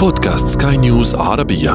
[0.00, 1.72] بودكاست سكاي نيوز عربية.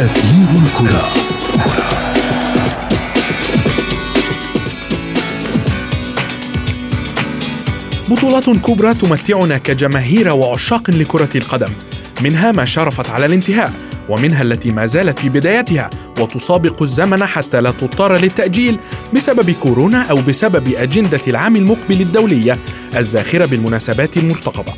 [0.00, 1.04] أثير الكرة.
[8.08, 11.72] بطولات كبرى تمتعنا كجماهير وعشاق لكرة القدم.
[12.22, 13.72] منها ما شرفت على الانتهاء
[14.08, 15.90] ومنها التي ما زالت في بدايتها
[16.20, 18.78] وتسابق الزمن حتى لا تضطر للتأجيل.
[19.14, 22.58] بسبب كورونا أو بسبب أجندة العام المقبل الدولية
[22.96, 24.72] الزاخرة بالمناسبات المرتقبة.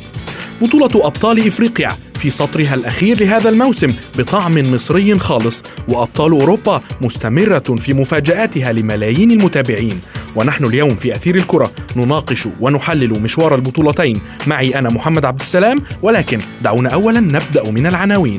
[0.61, 7.93] بطولة أبطال إفريقيا في سطرها الأخير لهذا الموسم بطعم مصري خالص وأبطال أوروبا مستمرة في
[7.93, 10.01] مفاجآتها لملايين المتابعين.
[10.35, 14.19] ونحن اليوم في أثير الكرة نناقش ونحلل مشوار البطولتين.
[14.47, 18.37] معي أنا محمد عبد السلام ولكن دعونا أولا نبدأ من العناوين.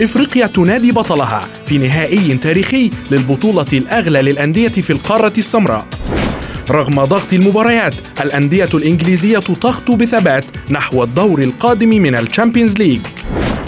[0.00, 5.86] إفريقيا تنادي بطلها في نهائي تاريخي للبطولة الأغلى للأندية في القارة السمراء.
[6.70, 13.00] رغم ضغط المباريات الأندية الإنجليزية تخطو بثبات نحو الدور القادم من ال Champions League.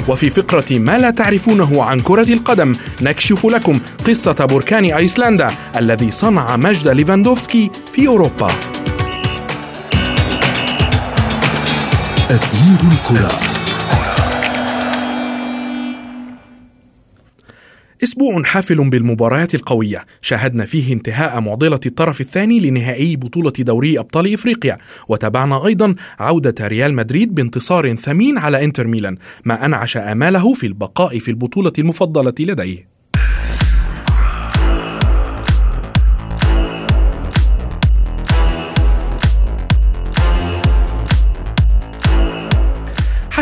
[0.09, 2.73] وفي فقرة ما لا تعرفونه عن كرة القدم
[3.03, 8.49] نكشف لكم قصة بركان أيسلندا الذي صنع مجد ليفاندوفسكي في أوروبا.
[12.31, 13.52] أثير الكرة.
[18.03, 20.05] أسبوع حافل بالمباريات القوية.
[20.23, 24.79] شاهدنا فيه انتهاء معضلة الطرف الثاني لنهائي بطولة دوري أبطال إفريقيا.
[25.09, 31.19] وتابعنا أيضا عودة ريال مدريد بانتصار ثمين على إنتر ميلان ما أنعش آماله في البقاء
[31.19, 32.92] في البطولة المفضلة لديه.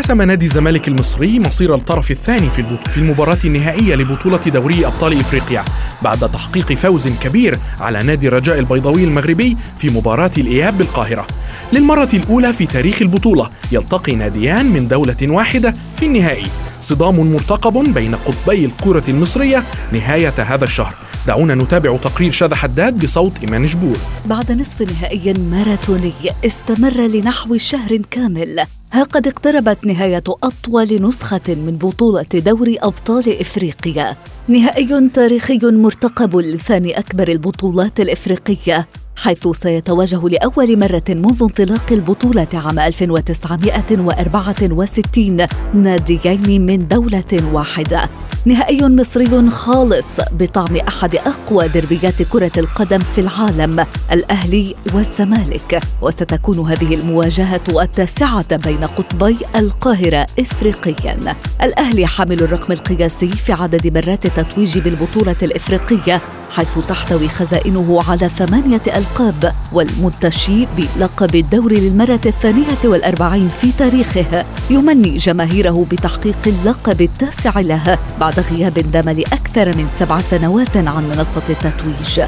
[0.01, 5.65] حسم نادي الزمالك المصري مصير الطرف الثاني في في المباراة النهائية لبطولة دوري أبطال إفريقيا
[6.01, 11.27] بعد تحقيق فوز كبير على نادي الرجاء البيضاوي المغربي في مباراة الإياب بالقاهرة.
[11.73, 16.47] للمرة الأولى في تاريخ البطولة يلتقي ناديان من دولة واحدة في النهائي.
[16.81, 20.95] صدام مرتقب بين قطبي الكرة المصرية نهاية هذا الشهر
[21.27, 26.13] دعونا نتابع تقرير شذى حداد بصوت إيمان جبور بعد نصف نهائي ماراثوني
[26.45, 34.15] استمر لنحو شهر كامل ها قد اقتربت نهاية أطول نسخة من بطولة دوري أبطال إفريقيا.
[34.47, 38.87] نهائي تاريخي مرتقب لثاني أكبر البطولات الإفريقية.
[39.15, 48.09] حيث سيتواجه لأول مرة منذ انطلاق البطولة عام 1964 ناديين من دولة واحدة.
[48.45, 55.79] نهائي مصري خالص بطعم أحد أقوى دربيات كرة القدم في العالم الأهلي والزمالك.
[56.01, 61.35] وستكون هذه المواجهة التاسعة بين قطبي القاهرة افريقيا.
[61.63, 66.21] الأهلي حامل الرقم القياسي في عدد مرات التتويج بالبطولة الإفريقية
[66.55, 74.45] حيث تحتوي خزائنه على ثمانية ألقاب والمنتشي بلقب الدوري للمرة الثانية والأربعين في تاريخه.
[74.69, 81.41] يمني جماهيره بتحقيق اللقب التاسع له بعد غياب دام لأكثر من سبع سنوات عن منصة
[81.49, 82.21] التتويج.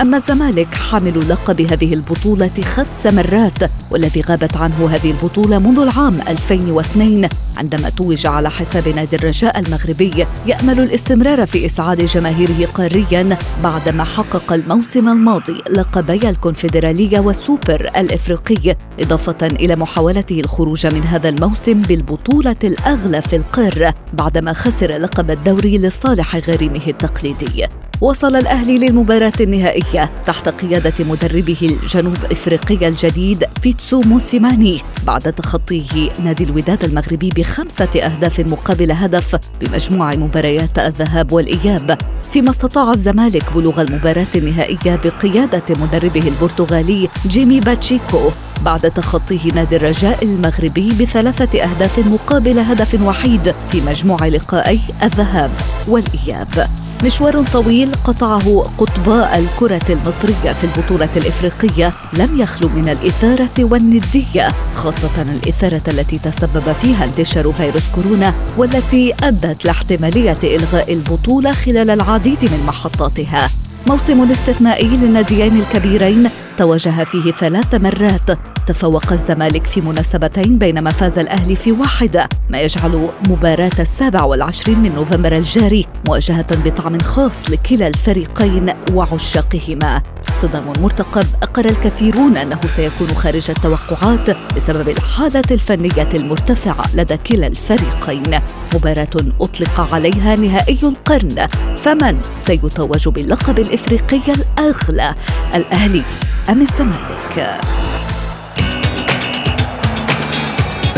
[0.00, 3.58] أما الزمالك حامل لقب هذه البطولة خمس مرات
[3.90, 10.26] والذي غابت عنه هذه البطولة منذ العام 2002 عندما توج على حساب نادي الرجاء المغربي
[10.46, 19.46] يأمل الاستمرار في إسعاد جماهيره قاريا بعدما حقق الموسم الماضي لقبي الكونفدرالية والسوبر الإفريقي إضافة
[19.46, 26.36] إلى محاولته الخروج من هذا الموسم بالبطولة الأغلى في القارة بعدما خسر لقب الدوري لصالح
[26.36, 27.87] غريمه التقليدي.
[28.00, 36.44] وصل الأهلي للمباراة النهائية تحت قيادة مدربه الجنوب إفريقي الجديد بيتسو موسيماني بعد تخطيه نادي
[36.44, 41.98] الوداد المغربي بخمسة أهداف مقابل هدف بمجموع مباريات الذهاب والإياب.
[42.30, 48.30] فيما استطاع الزمالك بلوغ المباراة النهائية بقيادة مدربه البرتغالي جيمي باتشيكو
[48.64, 55.50] بعد تخطيه نادي الرجاء المغربي بثلاثة أهداف مقابل هدف وحيد في مجموع لقائي الذهاب
[55.88, 56.68] والإياب.
[57.04, 65.22] مشوار طويل قطعه قطباء الكرة المصرية في البطولة الإفريقية لم يخلو من الإثارة والندية خاصة
[65.22, 72.64] الإثارة التي تسبب فيها انتشار فيروس كورونا والتي أدت لاحتمالية إلغاء البطولة خلال العديد من
[72.66, 73.50] محطاتها.
[73.88, 81.56] موسم استثنائي للناديين الكبيرين تواجه فيه ثلاث مرات تفوق الزمالك في مناسبتين بينما فاز الأهلي
[81.56, 88.74] في واحدة ما يجعل مباراة السابع والعشرين من نوفمبر الجاري مواجهة بطعم خاص لكلا الفريقين
[88.92, 90.02] وعشاقهما.
[90.42, 98.40] صدام مرتقب أقر الكثيرون أنه سيكون خارج التوقعات بسبب الحالة الفنية المرتفعة لدى كلا الفريقين.
[98.74, 105.14] مباراة أطلق عليها نهائي القرن فمن سيتوج باللقب الإفريقي الأغلى؟
[105.54, 106.02] الأهلي
[106.48, 107.60] أم الزمالك؟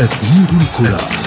[0.01, 1.20] أثير الكرة.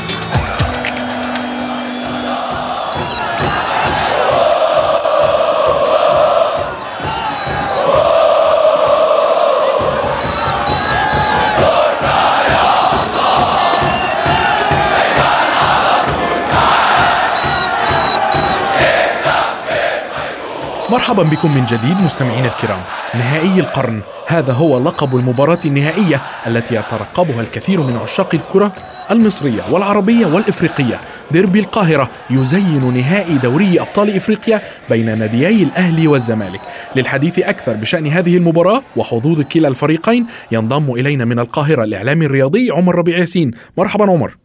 [20.91, 22.81] مرحبا بكم من جديد مستمعين الكرام.
[23.15, 24.01] نهائي القرن.
[24.27, 28.73] هذا هو لقب المباراة النهائية التي يترقبها الكثير من عشاق الكرة
[29.11, 31.01] المصرية والعربية والإفريقية.
[31.31, 36.61] ديربي القاهرة يزين نهائي دوري أبطال إفريقيا بين ناديي الأهلي والزمالك.
[36.97, 42.95] للحديث أكثر بشأن هذه المباراة وحظوظ كلا الفريقين ينضم إلينا من القاهرة الإعلامي الرياضي عمر
[42.95, 43.51] ربيع ياسين.
[43.79, 44.44] مرحبا عمر.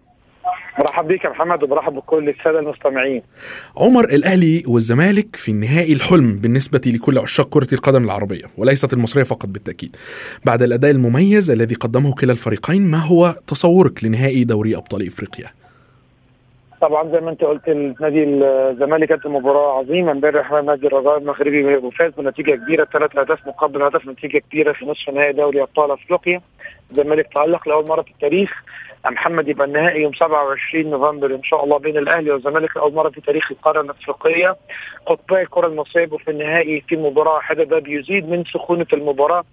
[0.79, 3.21] مرحب بك يا محمد وبرحب بكل السادة المستمعين.
[3.77, 9.45] عمر الأهلي والزمالك في النهائي الحلم بالنسبة لكل عشاق كرة القدم العربية وليست المصرية فقط
[9.45, 9.95] بالتأكيد.
[10.45, 15.45] بعد الأداء المميز الذي قدمه كلا الفريقين ما هو تصورك لنهائي دوري أبطال إفريقيا؟
[16.81, 17.69] طبعا زي ما انت قلت
[18.01, 23.81] نادي الزمالك كانت مباراة عظيمة امبارح نادي الرجاء المغربي وفاز بنتيجة كبيرة ثلاث أهداف مقابل
[23.81, 26.41] هدف نتيجة كبيرة في نصف نهائي دوري أبطال إفريقيا.
[26.91, 28.51] الزمالك تالق لأول مرة في التاريخ
[29.05, 33.21] محمد يبقى النهائي يوم 27 نوفمبر إن شاء الله بين الأهلي والزمالك لأول مرة في
[33.21, 34.55] تاريخ القارة الأفريقية.
[35.05, 37.63] قطبي الكره المصريه في النهائي في مباراة واحدة.
[37.63, 39.43] ده بيزيد من سخونة المباراة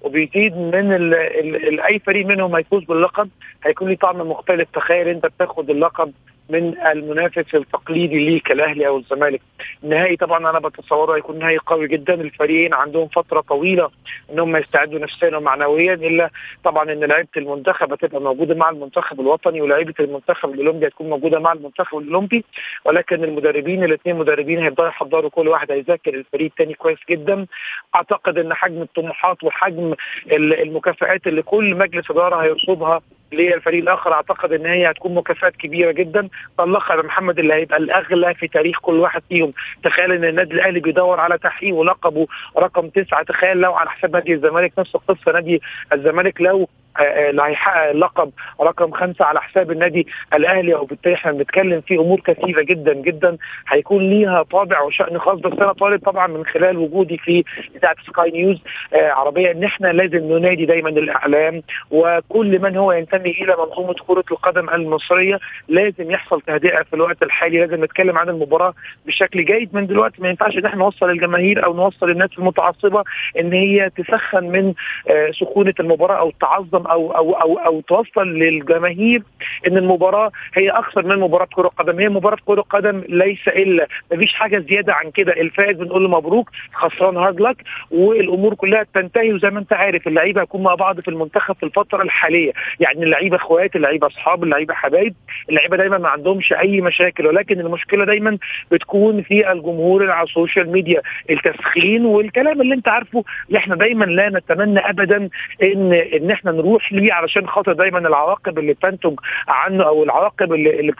[0.00, 3.28] وبيزيد من ال ال ال أي فريق منهم هيفوز باللقب
[3.64, 4.68] هيكون ليه طعم مختلف.
[4.74, 6.12] تخيل أنت بتاخد اللقب
[6.50, 9.40] من المنافس التقليدي ليك الاهلي أو الزمالك.
[9.84, 12.14] النهائي طبعا أنا بتصوره هيكون نهائي قوي جدا.
[12.14, 13.90] الفريقين عندهم فترة طويلة
[14.32, 16.30] إنهم يستعدوا نفسيا ومعنويا إلا
[16.64, 21.52] طبعا إن لعيبة المنتخب هتبقى موجودة مع المنتخب الوطني ولعيبة المنتخب الأولمبي هتكون موجودة مع
[21.52, 22.44] المنتخب الأولمبي.
[22.84, 27.46] ولكن المدربين الاثنين مدربين هيبداوا يحضروا كل واحد هيذاكر الفريق الثاني كويس جدا.
[27.94, 29.94] أعتقد إن حجم الطموحات وحجم
[30.32, 33.00] المكافآت اللي كل مجلس إدارة هيرصدها
[33.32, 36.28] للفريق الآخر أعتقد إن هي هتكون مكافآت كبيرة جدا.
[36.58, 39.52] طلقها محمد اللي هيبقى الأغلى في تاريخ كل واحد فيهم.
[39.84, 42.26] تخيل إن النادي الأهلي بيدور على تحقيق ولقبه
[42.58, 43.22] رقم تسعة.
[43.22, 45.32] تخيل لو على حساب نادي الزمالك نفس القصة.
[45.32, 46.68] نادي الزمالك لو
[47.00, 50.74] اللي هيحقق اللقب رقم خمسة على حساب النادي الأهلي.
[50.74, 53.36] وبالتالي إحنا بنتكلم في أمور كثيره جدا جدا.
[53.68, 55.38] هيكون ليها طابع وشأن خاص.
[55.38, 57.44] بس أنا طالب طبعا من خلال وجودي في
[57.76, 58.62] إذاعة سكاي نيوز
[58.94, 61.62] آه عربية إن إحنا لازم ننادي دايما الإعلام.
[61.90, 65.38] وكل من هو ينتمي إلى منظومة كرة القدم المصرية
[65.68, 67.58] لازم يحصل تهدئة في الوقت الحالي.
[67.60, 68.74] لازم نتكلم عن المباراة
[69.06, 69.74] بشكل جيد.
[69.74, 73.04] من دلوقتي ما ينفعش إن إحنا نوصل الجماهير أو نوصل الناس المتعصبة
[73.38, 74.74] إن هي تسخن من
[75.10, 79.22] آه سخونة المباراة أو تعظم أو أو أو أو توصل للجماهير
[79.66, 81.98] إن المباراة هي أكثر من مباراة كرة قدم.
[82.00, 85.32] هي مباراة كرة قدم ليس الا مفيش حاجة زيادة عن كده.
[85.32, 87.56] الفائز بنقول له مبروك خسران هارد لك
[87.90, 89.32] والأمور كلها تنتهي.
[89.32, 92.52] وزي ما أنت عارف اللعيبة هيكون مع بعض في المنتخب في الفترة الحالية.
[92.80, 95.14] يعني اللعيبة إخوات اللعيبة أصحاب اللعيبة حبايب.
[95.48, 97.26] اللعيبة دايما ما عندهمش أي مشاكل.
[97.26, 98.38] ولكن المشكلة دايما
[98.70, 101.02] بتكون في الجمهور على ال social media.
[101.30, 103.24] التسخين والكلام اللي أنت عارفه.
[103.48, 105.28] اللي إحنا دايما لا نتمنى ابدا
[105.62, 109.14] ان إن إحنا نروح ليه علشان خاطر دايما العواقب اللي بتنتج
[109.48, 110.92] عنه أو العواقب اللي اللي.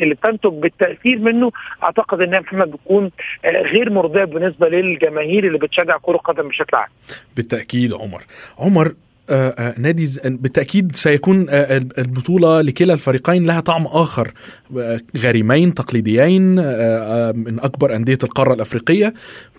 [0.00, 1.52] اللي, بتنتج بالتأثير منه
[1.82, 3.10] أعتقد انها محمد بتكون
[3.44, 6.88] غير مرضية بالنسبة للجماهير اللي بتشجع كرة قدم بشكل عام.
[7.36, 8.22] بالتأكيد عمر،
[8.58, 8.94] عمر آه آه
[9.78, 14.32] نادي بالتأكيد سيكون آه البطولة لكلا الفريقين لها طعم آخر.
[15.16, 16.42] غريمين تقليديين
[17.36, 19.14] من أكبر أندية القارة الأفريقية.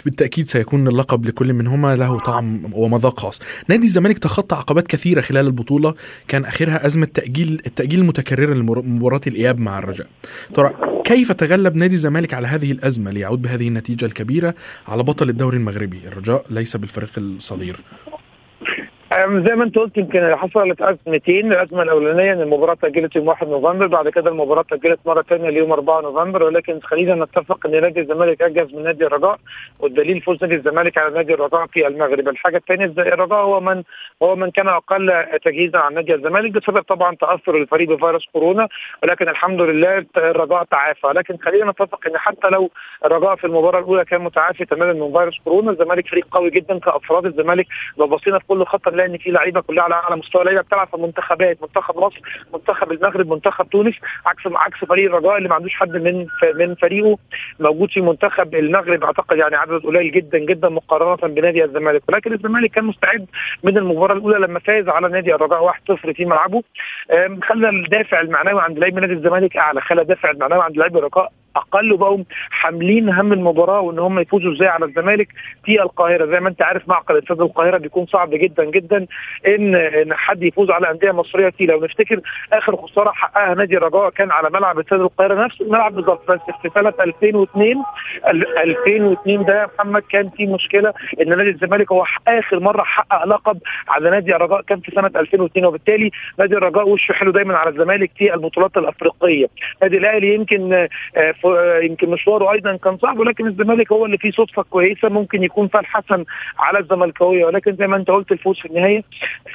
[0.05, 3.39] بالتأكيد سيكون اللقب لكل منهما له طعم ومذاق خاص.
[3.67, 5.93] نادي الزمالك تخطى عقبات كثيرة خلال البطولة.
[6.27, 10.07] كان آخرها أزمة تأجيل التأجيل المتكرر لمباراه الإياب مع الرجاء.
[10.53, 10.71] ترى
[11.03, 14.55] كيف تغلب نادي الزمالك على هذه الأزمة ليعود بهذه النتيجة الكبيرة
[14.87, 17.79] على بطل الدوري المغربي؟ الرجاء ليس بالفريق الصغير
[19.13, 23.87] زي ما انت قلت يمكن حصلت أزمتين الأزمة الأولانية إن المباراة تأجلت يوم 1 نوفمبر
[23.87, 26.43] بعد كده المباراة تأجلت مرة ثانية ليوم 4 نوفمبر.
[26.43, 29.39] ولكن خلينا نتفق إن نادي الزمالك انجز من نادي الرجاء
[29.79, 32.29] والدليل فوز نادي الزمالك على نادي الرجاء في المغرب.
[32.29, 33.83] الحاجة الثانية الرجاء هو من
[34.23, 38.67] هو من كان أقل تجهيزا عن نادي الزمالك بسبب طبعا تأثر الفريق بفيروس كورونا.
[39.03, 41.07] ولكن الحمد لله الرجاء تعافى.
[41.07, 42.69] لكن خلينا نتفق إن حتى لو
[43.05, 47.25] الرجاء في المباراة الأولى كان متعافي تماما من فيروس كورونا الزمالك فريق قوي جدا كأفراد.
[47.25, 50.61] الزمالك لو بصينا في كل خط نلاقي ان في لعيبة كلها على اعلى مستوى لعيبه
[50.61, 52.21] بتلعب في المنتخبات منتخب مصر
[52.53, 57.17] منتخب المغرب منتخب تونس عكس عكس فريق الرجاء اللي ما عندوش حد من من فريقه
[57.59, 59.03] موجود في منتخب المغرب.
[59.03, 62.01] أعتقد يعني عدد قليل جدا جدا مقارنة بنادي الزمالك.
[62.09, 63.25] ولكن الزمالك كان مستعد
[63.63, 66.63] من المباراة الأولى لما فاز على نادي الرجاء 1-0 في ملعبه.
[67.43, 71.93] خلى الدافع المعنوي عند لاعبي نادي الزمالك أعلى خلى الدافع المعنوي عند لاعبي الرجاء أقل
[71.93, 75.27] وبقوا حاملين هم المباراة وإن هم يفوزوا إزاي على الزمالك
[75.65, 76.25] في القاهرة.
[76.25, 79.05] زي ما أنت عارف معقل استاد القاهرة بيكون صعب جدا جدا
[79.47, 81.65] إن إن حد يفوز على أندية مصرية فيه.
[81.67, 82.19] لو نفتكر
[82.53, 85.45] آخر خسارة حققها نادي الرجاء كان على ملعب استاد القاهرة.
[85.45, 87.83] نفس الملعب بالظبط بس في سنة 2002
[88.27, 93.25] ال- 2002 ده يا محمد كان في مشكلة إن نادي الزمالك هو آخر مرة حقق
[93.25, 93.57] لقب
[93.89, 98.11] على نادي الرجاء كان في سنة 2002 وبالتالي نادي الرجاء وشه حلو دايما على الزمالك
[98.17, 99.47] في البطولات الأفريقية.
[99.81, 100.87] نادي الأهلي يمكن آه،
[101.31, 101.44] ف- آه،
[101.83, 105.85] يمكن مشواره أيضا كان صعب ولكن الزمالك هو اللي فيه صدفة كويسة ممكن يكون فال
[105.85, 106.25] حسن
[106.59, 107.45] على الزملكاوية.
[107.45, 109.03] ولكن زي ما أنت قلت الفوز في النهاية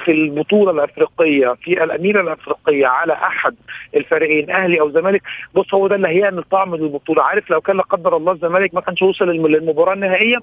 [0.05, 3.55] في البطولة الأفريقية في الأميرة الأفريقية على أحد
[3.95, 5.21] الفريقين أهلي أو زمالك.
[5.55, 7.23] بص هو ده اللي هيعمل طعم للبطولة.
[7.23, 10.37] عارف لو كان لا قدر الله الزمالك ما كانش وصل للم- للمباراة النهائية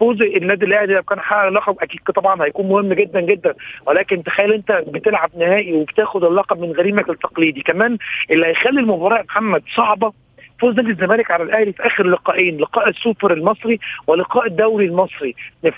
[0.00, 3.54] فوز النادي الأهلي لو كان حقق اللقب أكيد طبعا هيكون مهم جدا جدا.
[3.86, 7.60] ولكن تخيل أنت بتلعب نهائي وبتاخد اللقب من غريمك التقليدي.
[7.62, 7.98] كمان
[8.30, 10.12] اللي هيخلي المباراة يا محمد صعبة
[10.60, 15.34] فوز نادي الزمالك على الأهلي في آخر لقاءين لقاء السوبر المصري ولقاء الدوري المصري.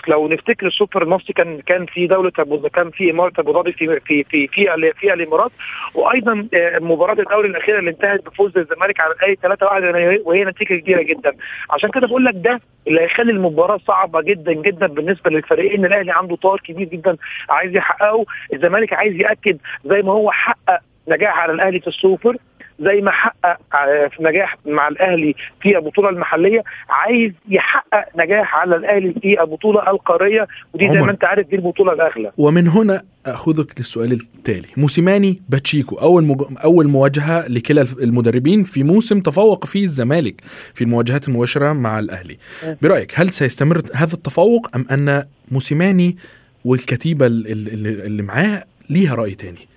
[0.07, 2.31] لو نفتكر السوبر المصري كان كان في دولة
[2.73, 5.51] كان في إمارة أبو ظبي في في في في, في الإمارات.
[5.95, 9.35] وأيضا آه، مباراة الدوري الأخيرة اللي انتهت بفوز الزمالك على الأهلي
[10.21, 11.31] 3-1 وهي نتيجة كبيرة جدا.
[11.69, 15.85] عشان كده بقول لك ده اللي هيخلي المباراة صعبة جدا جدا بالنسبة للفريقين.
[15.85, 17.17] الأهلي عنده طار كبير جدا
[17.49, 18.25] عايز يحققه.
[18.53, 22.37] الزمالك عايز يأكد زي ما هو حقق نجاح على الأهلي في السوبر.
[22.79, 23.57] زي ما حقق
[24.09, 30.47] في نجاح مع الأهلي في البطولة المحلية عايز يحقق نجاح على الأهلي في البطولة القارية
[30.73, 30.93] ودي زي.
[30.93, 32.31] ما أنت عارف دي البطولة الأغلى.
[32.37, 34.67] ومن هنا أخذك للسؤال التالي.
[34.77, 36.41] موسيماني باتشيكو أول مج...
[36.63, 40.41] أول مواجهة لكلا المدربين في موسم تفوق فيه الزمالك
[40.73, 42.37] في المواجهات المباشرة مع الأهلي.
[42.81, 46.17] برأيك هل سيستمر هذا التفوق أم أن موسيماني
[46.65, 49.67] والكتيبة ال- ال- اللي اللي معاه ليها رأي تاني؟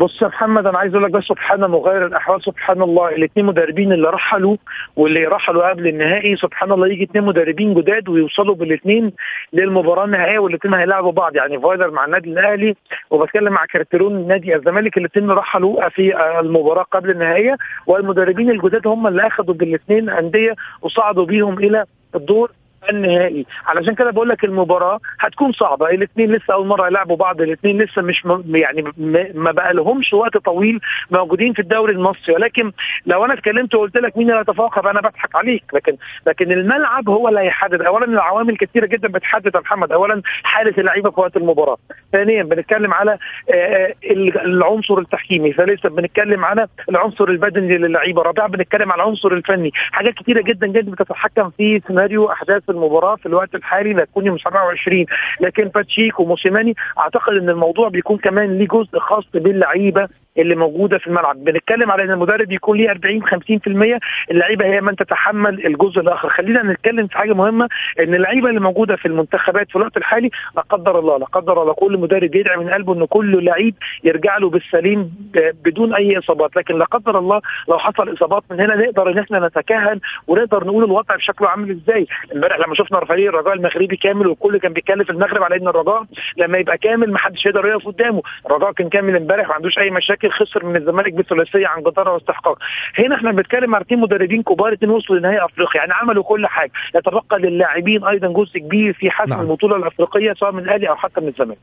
[0.00, 3.08] بص يا محمد أنا عايز أقول لك بس سبحان مغير الأحوال سبحان الله.
[3.08, 4.56] الاثنين مدربين اللي رحلوا
[4.96, 9.12] واللي رحلوا قبل النهائي سبحان الله يجي اثنين مدربين جداد ويوصلوا بالاثنين
[9.52, 11.36] للمباراة النهائية والاثنين هيلعبوا بعض.
[11.36, 12.74] يعني فايلر مع النادي الأهلي
[13.10, 17.56] وبتكلم مع كارتيرون نادي الزمالك الاثنين رحلوا في المباراة قبل النهائية.
[17.86, 22.50] والمدربين الجداد هم اللي اخذوا بالاثنين أندية وصعدوا بيهم إلى الدور
[22.88, 23.46] النهائي.
[23.66, 25.86] علشان كده بقول لك المباراة هتكون صعبة.
[25.90, 28.56] الاثنين لسه أول مرة يلعبوا بعض الاثنين لسه مش م...
[28.56, 28.92] يعني م...
[29.34, 32.34] ما بقى لهمش وقت طويل موجودين في الدوري المصري.
[32.34, 32.72] ولكن
[33.06, 35.64] لو أنا اتكلمت وقلت لك مين اللي هيتفوق أنا بضحك عليك.
[35.74, 35.96] لكن
[36.26, 37.82] لكن الملعب هو اللي هيحدد.
[37.82, 39.92] اولا العوامل كثيره جدا بتحدد يا محمد.
[39.92, 41.76] اولا حالة اللعيبة في وقت المباراة.
[42.12, 43.18] ثانيا بنتكلم على
[43.54, 45.52] آه، ال- العنصر التحكيمي.
[45.52, 48.22] ثالثا بنتكلم على العنصر البدني للعيبة.
[48.22, 49.70] رابعا بنتكلم على العنصر الفني.
[49.74, 54.38] حاجات كثيره جدا جدا بتتحكم في سيناريو أحداث المباراة في الوقت الحالي لا تكون يوم
[54.38, 55.04] 27
[55.40, 60.08] لكن باتشيك وموسيماني أعتقد إن الموضوع بيكون كمان ليه جزء خاص باللعيبة
[60.38, 61.44] اللي موجودة في الملعب.
[61.44, 63.98] بنتكلم على إن المدرب يكون ليه 40 50%
[64.30, 66.28] اللعيبة هي من تتحمل الجزء الآخر.
[66.28, 67.68] خلينا نتكلم في حاجة مهمة
[68.00, 71.72] إن اللعيبة اللي موجودة في المنتخبات في الوقت الحالي لا قدر الله لا قدر الله
[71.72, 75.02] كل مدرب يدعي من قلبه إن كل لعيب يرجع له بالسليم
[75.34, 76.56] ب- بدون أي إصابات.
[76.56, 80.84] لكن لا قدر الله لو حصل إصابات من هنا نقدر إن إحنا نتكهن ونقدر نقول
[80.84, 82.06] الوضع بشكله عامل إزاي.
[82.34, 86.04] إمبارح لما شفنا فريق الرجاء المغربي كامل والكل كان بيتكلم في المغرب على إن الرجاء
[86.36, 88.22] لما يبقى كامل ما حدش يقدر يقف قدامه.
[88.46, 90.19] الرجاء كان كامل إمبارح ما عندوش أي مشاكل.
[90.28, 92.58] خسر من الزمالك بثلاثية عن جدارة واستحقاق.
[92.98, 95.80] هنا إحنا بنتكلم على اثنين مدربين كبار اثنين وصلوا لنهائي أفريقيا.
[95.80, 96.72] يعني عملوا كل حاجة.
[96.94, 99.40] يتبقى للاعبين أيضا جزء كبير في حسم نعم.
[99.40, 101.58] البطولة الأفريقية سواء من الأهلي أو حتى من الزمالك.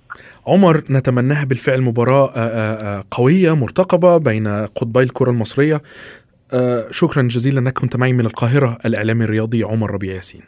[0.48, 5.82] عمر نتمناها بالفعل مباراة آه، آه، آه، قوية مرتقبة بين قطبي الكرة المصرية.
[6.54, 10.42] آه، شكرا جزيلا أنك كنت معي من القاهرة الإعلامي الرياضي عمر ربيع ياسين.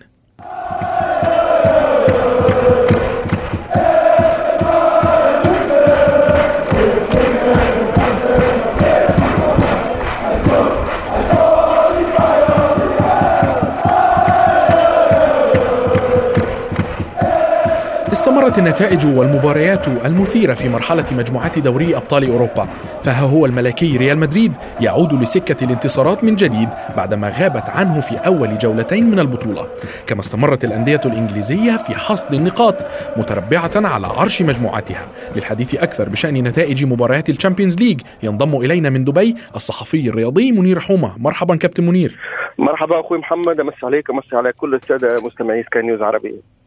[18.50, 22.68] استمرت النتائج والمباريات المثيرة في مرحلة مجموعات دوري أبطال أوروبا.
[23.04, 28.58] فها هو الملكي ريال مدريد يعود لسكة الانتصارات من جديد بعدما غابت عنه في أول
[28.58, 29.68] جولتين من البطولة.
[30.08, 32.76] كما استمرت الأندية الإنجليزية في حصد النقاط
[33.18, 35.08] متربعة على عرش مجموعتها.
[35.36, 40.80] للحديث أكثر بشأن نتائج مباريات ال Champions League ينضم إلينا من دبي الصحفي الرياضي منير
[40.80, 41.12] حومة.
[41.18, 42.18] مرحبا كابتن منير.
[42.58, 46.60] مرحبا أخوي محمد أمسي عليك أمسي على كل السادة مستمعي سكاي نيوز عربية.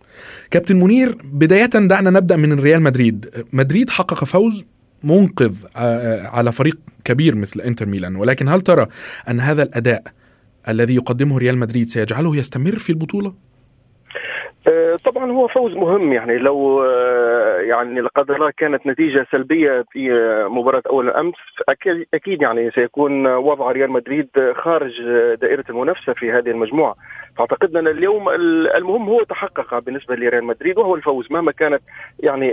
[0.51, 3.47] كابتن منير بداية دعنا نبدأ من ريال مدريد.
[3.53, 4.67] مدريد حقق فوز
[5.05, 8.17] منقذ آه، على فريق كبير مثل انتر ميلان.
[8.17, 8.87] ولكن هل ترى
[9.31, 10.03] أن هذا الأداء
[10.69, 13.35] الذي يقدمه ريال مدريد سيجعله يستمر في البطولة؟
[14.69, 16.13] آه، طبعا هو فوز مهم.
[16.13, 21.35] يعني لو آه، يعني لا قدر الله كانت نتيجة سلبية في آه، مباراة أول أمس
[22.15, 25.03] أكيد يعني سيكون وضع ريال مدريد خارج
[25.41, 26.95] دائرة المنافسة في هذه المجموعة.
[27.37, 28.29] فاعتقد أن اليوم
[28.77, 31.83] المهم هو تحقق بالنسبة لريال مدريد وهو الفوز مهما كانت
[32.21, 32.53] يعني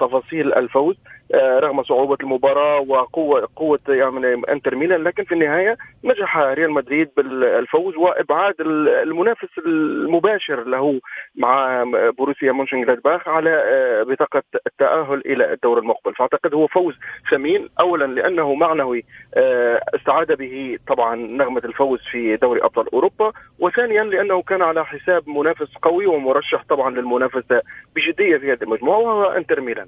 [0.00, 0.96] تفاصيل الفوز
[1.34, 7.96] رغم صعوبة المباراة وقوة قوة يعني إنتر ميلان لكن في النهاية نجح ريال مدريد بالفوز
[7.96, 11.00] وإبعاد المنافس المباشر له
[11.34, 11.84] مع
[12.18, 16.14] بروسيا مونشنغلادباخ على آه، بطاقة التأهل إلى الدور المقبل.
[16.14, 16.94] فأعتقد هو فوز
[17.30, 24.02] ثمين اولا لأنه معنوي آه، استعاد به طبعا نغمة الفوز في دوري أبطال أوروبا وثانيا
[24.20, 27.62] لأنه كان على حساب منافس قوي ومرشح طبعا للمنافسه
[27.96, 29.86] بجدية في هذه المجموعة وهو إنتر ميلان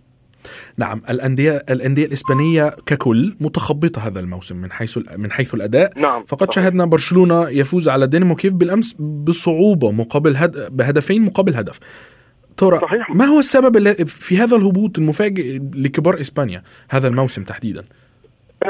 [0.77, 6.53] نعم الانديه الأندية الإسبانية ككل متخبطة هذا الموسم من حيث من حيث الأداء نعم فقد
[6.53, 6.65] صحيح.
[6.65, 10.77] شاهدنا برشلونة يفوز على دينامو كيف بالأمس بصعوبة مقابل هد...
[10.77, 11.79] بهدفين مقابل هدف
[12.57, 13.11] ترى صحيح.
[13.11, 17.85] ما هو السبب في هذا الهبوط المفاجئ لكبار إسبانيا هذا الموسم تحديدا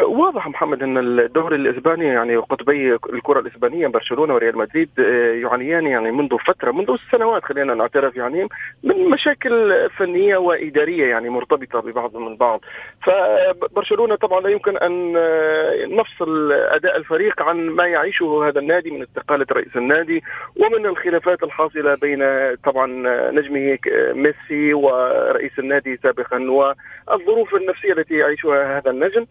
[0.00, 6.10] واضح محمد إن الدوري الإسباني يعني قطبي الكرة الإسبانية برشلونة وريال مدريد آه، يعانيان يعني
[6.10, 8.48] منذ فترة منذ سنوات خلينا نعترف يعني
[8.82, 12.60] من مشاكل فنية وإدارية يعني مرتبطة ببعض من بعض.
[13.02, 19.02] فبرشلونة طبعا لا يمكن أن آه، نفصل أداء الفريق عن ما يعيشه هذا النادي من
[19.02, 20.22] استقالة رئيس النادي
[20.56, 22.24] ومن الخلافات الحاصلة بين
[22.64, 22.86] طبعا
[23.30, 23.78] نجمه
[24.14, 29.26] ميسي ورئيس النادي سابقا والظروف النفسية التي يعيشها هذا النجم.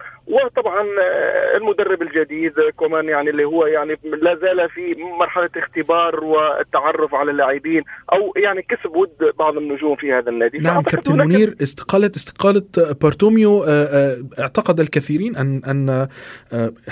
[0.55, 7.15] طبعا آه، المدرب الجديد كومان يعني اللي هو يعني لا زال في مرحلة اختبار والتعرف
[7.15, 10.57] على اللاعبين أو يعني كسب ود بعض النجوم في هذا النادي.
[10.57, 12.63] نعم كابتن منير استقالة استقالة
[13.01, 16.07] بارتوميو آه، آه، اعتقد الكثيرين أن أن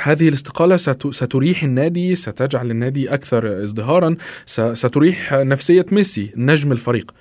[0.01, 0.75] هذه الاستقالة
[1.11, 4.15] ستريح النادي ستجعل النادي أكثر ازدهارا
[4.73, 7.11] ستريح نفسية ميسي نجم الفريق.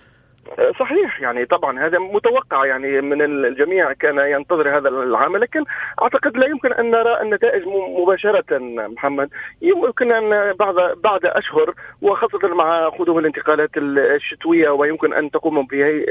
[0.81, 5.65] صحيح يعني طبعا هذا متوقع يعني من الجميع كان ينتظر هذا العام لكن
[6.03, 7.63] أعتقد لا يمكن أن نرى النتائج
[7.99, 9.31] مباشرة محمد.
[9.63, 10.75] يمكن أن بعد
[11.05, 16.05] بعد أشهر وخاصة مع قدوم الانتقالات الشتوية ويمكن أن تقوم به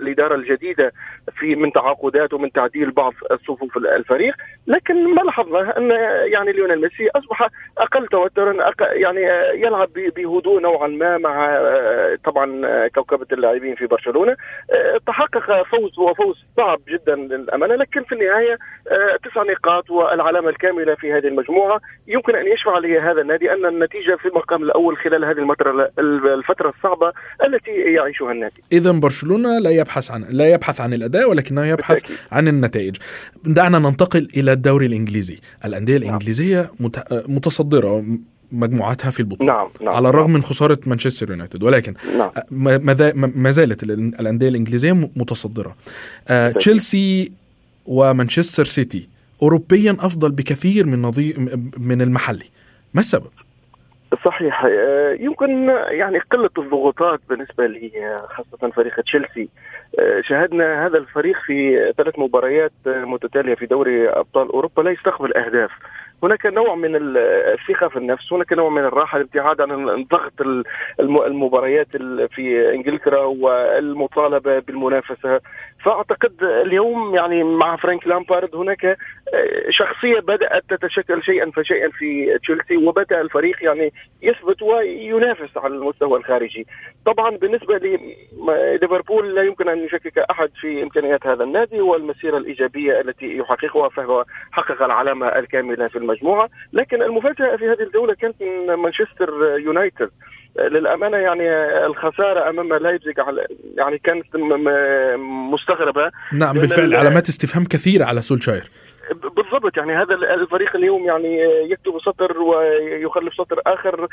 [0.00, 0.92] الإدارة الجديدة
[1.38, 3.12] في من تعاقدات ومن تعديل بعض
[3.46, 4.34] صفوف الفريق.
[4.66, 5.90] لكن ما لاحظنا أن
[6.32, 7.48] يعني ليونيل ميسي أصبح
[7.78, 9.20] أقل توترا يعني
[9.54, 11.60] يلعب بهدوء نوعا ما مع
[12.24, 14.32] طبعا كوكبة اللاعبين في برشلونة
[14.70, 18.58] آه، تحقق فوز وفوز صعب جدا للأمانة لكن في النهاية
[18.90, 24.16] آه، تسع نقاط والعلامة الكاملة في هذه المجموعة يمكن أن يشفع لهذا النادي أن النتيجة
[24.16, 25.90] في المقام الأول خلال هذه الفترة
[26.34, 27.12] الفترة الصعبة
[27.44, 28.62] التي يعيشها النادي.
[28.72, 32.16] اذا برشلونة لا يبحث عن لا يبحث عن الأداء ولكنه يبحث بالتأكيد.
[32.32, 32.96] عن النتائج.
[33.44, 36.02] دعنا ننتقل إلى الدوري الإنجليزي، الأندية نعم.
[36.02, 36.70] الإنجليزية
[37.28, 38.04] متصدرة
[38.52, 39.52] مجموعاتها في البطولة.
[39.52, 40.34] نعم نعم على الرغم نعم.
[40.34, 41.62] من خسارة مانشستر يونايتد.
[41.62, 42.30] ولكن نعم.
[43.36, 45.76] ما زالت الأندية الإنجليزية متصدرة.
[46.28, 47.32] آه تشيلسي
[47.86, 49.08] ومانشستر سيتي
[49.42, 52.44] اوروبيا أفضل بكثير من نظير من المحلي.
[52.94, 53.30] ما السبب؟
[54.24, 54.64] صحيح.
[54.64, 57.90] آه، يمكن يعني قلة الضغوطات بالنسبة لي
[58.28, 59.42] خاصة فريق تشيلسي.
[59.42, 59.48] آه،
[60.20, 65.70] شاهدنا هذا الفريق في ثلاث مباريات متتالية في دوري أبطال أوروبا لا يستقبل أهداف.
[66.22, 70.32] هناك نوع من الثقة في النفس هناك نوع من الراحة الابتعاد عن ضغط
[71.00, 71.88] المباريات
[72.30, 75.40] في إنجلترا والمطالبة بالمنافسة.
[75.84, 78.96] فأعتقد اليوم يعني مع فرانك لامبارد هناك آه،
[79.70, 86.66] شخصية بدأت تتشكل شيئا فشيئا في تشيلسي وبدأ الفريق يعني يثبت وينافس على المستوى الخارجي.
[87.06, 93.36] طبعا بالنسبة لليفربول لا يمكن أن يشكك أحد في إمكانيات هذا النادي والمسيرة الإيجابية التي
[93.36, 96.48] يحققها فهو حقق العلامة الكاملة في المجموعة.
[96.72, 100.10] لكن المفاجأة في هذه الجولة كانت من مانشستر يونايتد.
[100.58, 101.50] للأمانة يعني
[101.86, 103.14] الخسارة أمام لايبزيج
[103.76, 104.36] يعني كانت
[105.52, 106.10] مستغربة.
[106.32, 108.64] نعم بالفعل علامات استفهام كثيرة على سولشاير.
[109.10, 114.08] بالضبط يعني هذا الفريق اليوم يعني يكتب سطر ويخلف سطر آخر.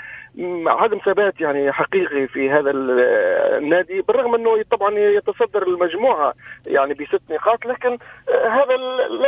[0.68, 6.34] عدم ثبات يعني حقيقي في هذا النادي بالرغم أنه طبعا يتصدر المجموعة
[6.66, 7.98] يعني بست نقاط لكن
[8.30, 8.78] هذا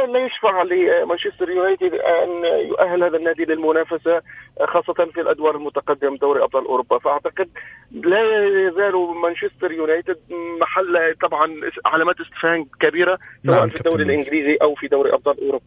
[0.08, 4.22] لا يشفع لمانشستر يونايتد أن يؤهل هذا النادي للمنافسة
[4.68, 7.00] خاصة في الأدوار المتقدمة دوري أبطال أوروبا.
[7.00, 7.50] فأعتقد
[7.92, 10.20] لا يزال مانشستر يونايتد
[10.62, 15.59] محل طبعا علامات استفهام كبيرة سواء نعم في الدوري الإنجليزي أو في دوري أبطال أوروبا.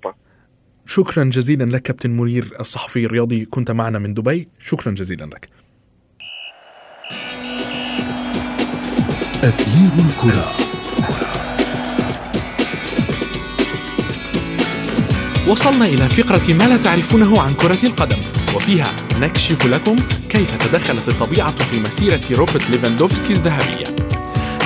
[0.87, 3.45] شكرا جزيلا لك كابتن منير الصحفي الرياضي.
[3.45, 4.49] كنت معنا من دبي.
[4.59, 5.49] شكرا جزيلا لك.
[9.45, 10.53] أثير الكرة.
[15.49, 18.19] وصلنا إلى فقرة ما لا تعرفونه عن كرة القدم
[18.57, 19.97] وفيها نكشف لكم
[20.29, 23.85] كيف تدخلت الطبيعة في مسيرة روبرت ليفاندوفسكي الذهبية.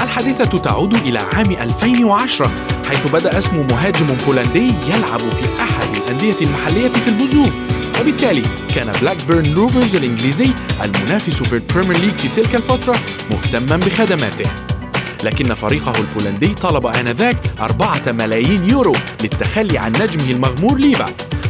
[0.03, 2.51] الحادثة تعود إلى عام 2010
[2.89, 7.51] حيث بدأ اسم مهاجم بولندي يلعب في أحد الأندية المحلية في البزوغ
[8.01, 8.43] وبالتالي
[8.75, 10.51] كان بلاك بيرن روفرز الإنجليزي
[10.85, 12.97] المنافس في ال Premier League في تلك الفترة
[13.31, 14.51] مهتما بخدماته.
[15.25, 21.07] لكن فريقه البولندي طلب آنذاك أربعة ملايين يورو للتخلي عن نجمه المغمور ليفا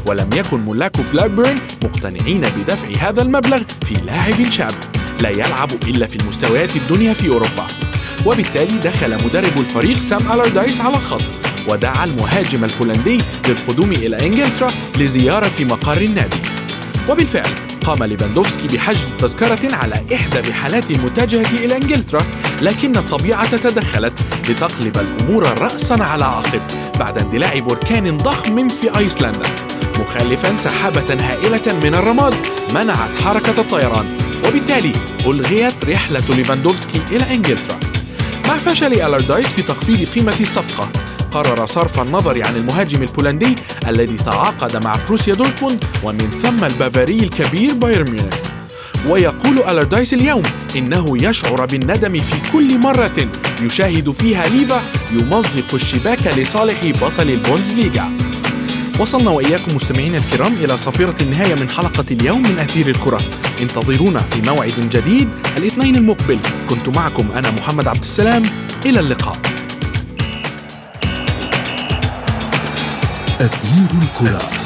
[0.07, 4.75] ولم يكن ملاك بلاك بيرن مقتنعين بدفع هذا المبلغ في لاعب شاب
[5.23, 7.67] لا يلعب إلا في المستويات الدنيا في أوروبا.
[8.27, 11.25] وبالتالي دخل مدرب الفريق سام ألاردايس على الخط
[11.69, 16.37] ودعا المهاجم البولندي للقدوم إلى إنجلترا لزيارة مقر النادي.
[17.09, 17.51] وبالفعل
[17.85, 22.21] قام ليفاندوفسكي بحجز تذكرة على إحدى رحلات المتجهة إلى إنجلترا
[22.63, 24.13] لكن الطبيعة تدخلت
[24.49, 26.61] لتقلب الأمور رأسا على عقب
[26.99, 29.49] بعد اندلاع بركان ضخم في أيسلندا.
[30.01, 32.35] مخلفا سحابة هائلة من الرماد
[32.75, 34.93] منعت حركة الطيران وبالتالي
[35.27, 37.81] ألغيت رحلة ليفاندوفسكي إلى إنجلترا.
[38.57, 40.91] مع فشل ألاردايس في تخفيض قيمة الصفقة.
[41.33, 43.55] قرر صرف النظر عن المهاجم البولندي
[43.89, 48.35] الذي تعاقد مع بروسيا دورتموند ومن ثم البافاري الكبير بايرن ميونخ.
[49.09, 50.43] ويقول ألاردايس اليوم
[50.77, 53.29] إنه يشعر بالندم في كل مرة
[53.63, 58.26] يشاهد فيها ليفا يمزق الشباك لصالح بطل البوندسليغا.
[59.01, 63.19] وصلنا وإياكم مستمعينا الكرام إلى صفيرة النهاية من حلقة اليوم من أثير الكرة.
[63.63, 66.39] انتظرونا في موعد جديد الاثنين المقبل.
[66.71, 68.43] كنت معكم أنا محمد عبد السلام.
[68.87, 69.37] إلى اللقاء.
[73.41, 74.66] أثير الكرة.